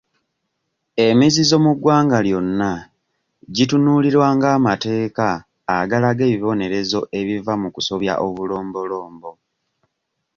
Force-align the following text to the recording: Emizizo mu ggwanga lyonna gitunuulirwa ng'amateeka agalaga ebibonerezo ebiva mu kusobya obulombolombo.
Emizizo 1.07 1.55
mu 1.65 1.71
ggwanga 1.75 2.17
lyonna 2.27 2.71
gitunuulirwa 3.55 4.27
ng'amateeka 4.35 5.27
agalaga 5.77 6.21
ebibonerezo 6.27 6.99
ebiva 7.19 7.53
mu 7.61 7.67
kusobya 7.75 8.13
obulombolombo. 8.27 9.31